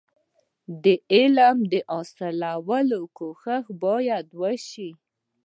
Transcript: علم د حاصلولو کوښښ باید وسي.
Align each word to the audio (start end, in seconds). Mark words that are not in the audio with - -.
علم 1.13 1.57
د 1.71 1.73
حاصلولو 1.91 3.01
کوښښ 3.17 3.63
باید 3.83 4.27
وسي. 4.41 4.89